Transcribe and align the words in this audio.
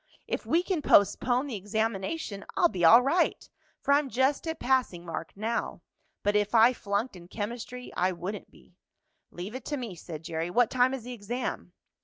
If 0.27 0.47
we 0.47 0.63
can 0.63 0.81
postpone 0.81 1.45
the 1.45 1.55
examination 1.55 2.43
I'll 2.57 2.69
be 2.69 2.83
all 2.83 3.03
right, 3.03 3.47
for 3.83 3.93
I'm 3.93 4.09
just 4.09 4.47
at 4.47 4.59
passing 4.59 5.05
mark 5.05 5.31
now. 5.37 5.83
But 6.23 6.35
if 6.35 6.55
I 6.55 6.73
flunked 6.73 7.15
in 7.15 7.27
chemistry 7.27 7.93
I 7.95 8.11
wouldn't 8.11 8.49
be." 8.49 8.73
"Leave 9.29 9.53
it 9.53 9.65
to 9.65 9.77
me," 9.77 9.93
said 9.93 10.23
Jerry. 10.23 10.49
"What 10.49 10.71
time 10.71 10.95
is 10.95 11.03
the 11.03 11.13
exam?" 11.13 11.73